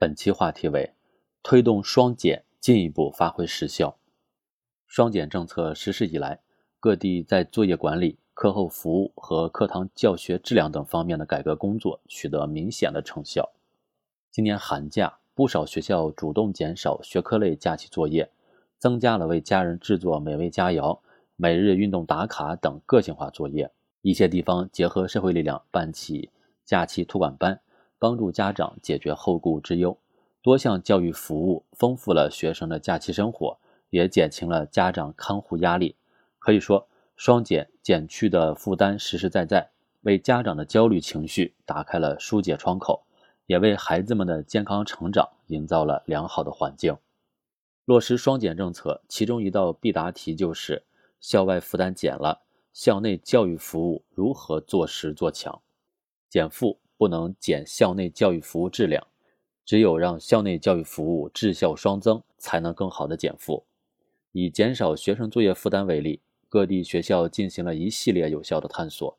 [0.00, 0.94] 本期话题为
[1.42, 3.98] 推动双减进一步发挥实效。
[4.86, 6.40] 双减政策实施以来，
[6.78, 13.50] 各地在作业管理、课后服务和课堂教学质量等方面的改革工作取得明显的成效。
[14.30, 18.30] 今年寒假，不少学校主动减少学科类假期作业，
[18.78, 21.00] 增加了为家人制作美味佳肴、
[21.34, 23.68] 每日运动打卡等个性化作业。
[24.02, 26.30] 一些地方结合社会力量办起
[26.64, 27.60] 假期托管班，
[27.98, 29.98] 帮助家长解决后顾之忧。
[30.42, 33.58] 多项教育服务丰富了学生的假期生活，
[33.90, 35.96] 也减轻了家长看护压力。
[36.38, 39.70] 可以说，双减减去的负担实实在在，
[40.02, 43.02] 为家长的焦虑情绪打开了疏解窗口，
[43.46, 46.96] 也为孩子们的健康成长营造了良好的环境。
[47.84, 50.84] 落实双减政策，其中一道必答题就是
[51.20, 52.42] 校外负担减了。
[52.72, 55.60] 校内教育服务如何做实做强？
[56.28, 59.06] 减负不能减校内教育服务质量，
[59.64, 63.64] 只有让校内教育服务质效双增，才能更好的减负。
[64.32, 69.16] 以减少学生作业负担为例，各地学校进行了一系列有效的探索，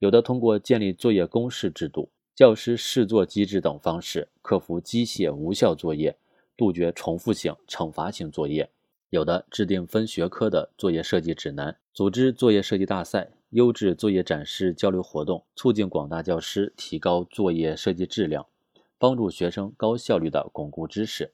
[0.00, 6.16] 有的通过建立作业公示制度、教师试作机制等方式，克服机械无效作业，
[6.56, 8.68] 杜绝重复性、惩罚性作业。
[9.10, 18.46] 有的制定分学科的作业设计指南，组织作业设计大赛、优质作业展示交流活动，促进广大教师提高作业设计质量，
[18.96, 21.32] 帮助学生高效率地巩固知识。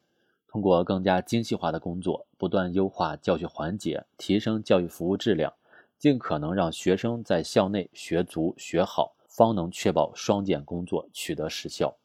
[0.48, 5.52] 通过更加精细化的工作，不断优化教学环节，提升教育服务质量，
[5.98, 11.98] 尽可能让学生在校内学足学好，方能确保双减工作取得实效。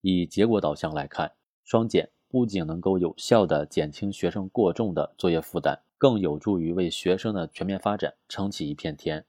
[0.00, 1.32] 以结果导向来看，
[1.64, 2.10] 双减。
[2.28, 9.26] 不仅能够有效地减轻学生过重的作业负担，更有助于为学生的全面发展撑起一片天。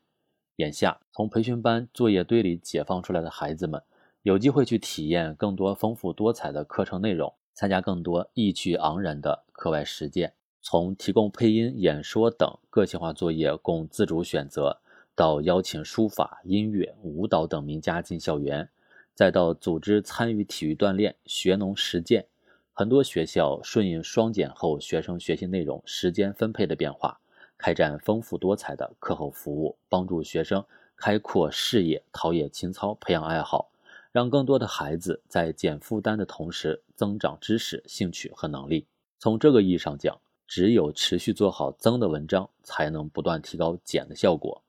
[0.58, 3.82] 眼下，从培训班作业堆里解放出来的孩子们，
[4.22, 10.34] 有机会去体验更多丰富多彩的课程内容，参加更多意趣盎然的课外实践。
[10.62, 14.80] 从提供配音、演说等个性化作业供自主选择，
[15.16, 18.70] 到邀请书法、音乐、舞蹈等名家进校园，
[19.16, 22.28] 再到组织参与体育锻炼、学农实践。
[22.72, 27.20] 很多学校顺应双减后学生学习内容、时间分配的变化，
[27.58, 30.64] 开展丰富多彩的课后服务，帮助学生
[30.96, 33.72] 开阔视野、陶冶情操、培养爱好，
[34.12, 38.86] 让更多的孩子在减负担的同时增长知识、兴趣和能力。
[39.18, 44.62] 从这个意义上讲，只有持续做好增的文章，才能不断提高减的效果。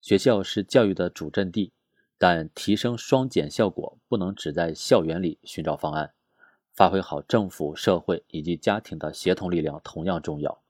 [0.00, 1.72] 学校是教育的主阵地，
[2.16, 6.12] 但提升双减效果不能只在校园里寻找方案。
[6.72, 10.62] 发挥好政府、社会以及家庭的协同力量同样重要。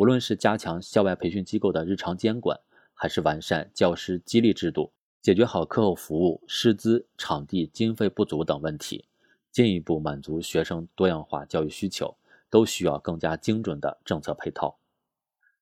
[0.00, 2.58] 无论是加强校外培训机构的日常监管，
[2.94, 4.90] 还是完善教师激励制度，
[5.20, 9.04] 解决好课后服务、师资、场地、经费不足等问题，
[9.52, 12.16] 进一步满足学生多样化教育需求，
[12.48, 14.78] 都需要更加精准的政策配套。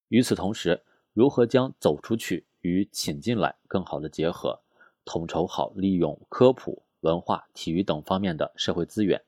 [0.06, 4.60] 与此同时，如何将走出去与请进来更好的结合，
[5.04, 9.21] 统筹好利用科普、文化、体育等方面的社会资源。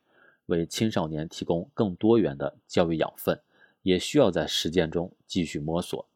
[0.46, 3.40] 为青少年提供更多元的教育养分，
[3.82, 6.08] 也需要在实践中继续摸索。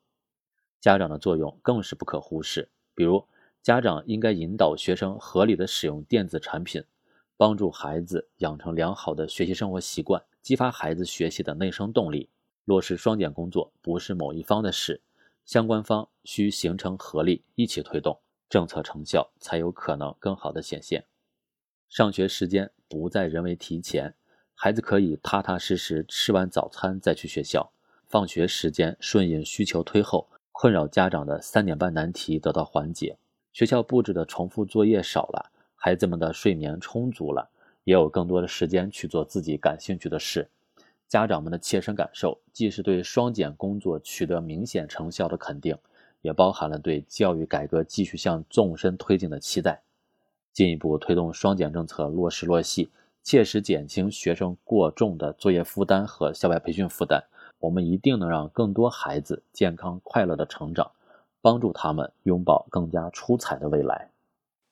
[0.80, 3.26] 家长的作用更是不可忽视，比如
[3.62, 6.84] 家长应该引导学生合理的使用电子产品，
[7.36, 12.28] 帮助孩子养成良好的学习生活习惯，激发孩子学习的内生动力。
[12.66, 15.02] 落实双减工作不是某一方的事，
[15.44, 21.04] 相关方需形成合力，一起推动，政策成效才有可能更好的显现。
[21.88, 24.14] 上学时间不再人为提前。
[24.54, 27.70] 孩子可以踏踏实实吃完早餐再去学校，
[28.06, 33.18] 放学时间顺应需求推后，困扰家长的三点半难题得到缓解。
[33.52, 37.50] 学校布置的重复作业少了，孩子们的睡眠充足了，
[37.84, 40.48] 也有更多的时间去做自己感兴趣的事。
[41.06, 45.76] 家长们的切身感受，既是对双减工作取得明显成效的肯定，
[46.22, 49.82] 也包含了对教育改革继续向纵深推进的期待。
[50.52, 52.88] 进一步推动双减政策落实落细。
[53.24, 57.24] 切实减轻学生过重的作业负担和校外培训负担，
[57.58, 60.90] 我们一定能让更多孩子健康快乐的成长，
[61.40, 64.10] 帮助他们拥抱更加出彩的未来。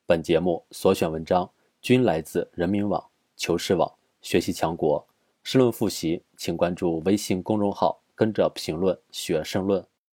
[0.05, 1.49] 本节目所选文章
[1.81, 3.03] 均来自人民网、
[3.35, 3.91] 求是网、
[4.21, 5.03] 学习强国。
[5.41, 9.83] 申论复习，请关注微信公众号，跟着评论学申论。